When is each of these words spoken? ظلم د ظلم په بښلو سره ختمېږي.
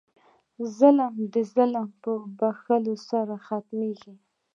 ظلم 0.77 1.13
د 1.33 1.35
ظلم 1.53 1.87
په 2.01 2.11
بښلو 2.37 2.95
سره 3.09 3.33
ختمېږي. 3.45 4.13